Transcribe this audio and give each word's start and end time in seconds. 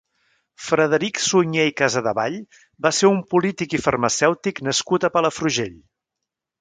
Frederic 0.67 1.19
Suñer 1.25 1.65
i 1.71 1.73
Casadevall 1.81 2.39
va 2.87 2.93
ser 3.01 3.11
un 3.17 3.21
polític 3.35 3.77
i 3.79 3.83
farmacèutic 3.85 4.63
nascut 4.69 5.07
a 5.07 5.13
Palafrugell. 5.19 5.77